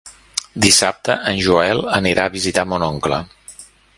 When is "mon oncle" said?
2.73-3.23